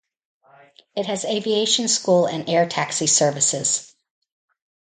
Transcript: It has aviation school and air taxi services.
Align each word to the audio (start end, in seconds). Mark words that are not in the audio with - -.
It 0.95 1.05
has 1.05 1.25
aviation 1.25 1.87
school 1.87 2.25
and 2.25 2.49
air 2.49 2.67
taxi 2.67 3.05
services. 3.05 3.93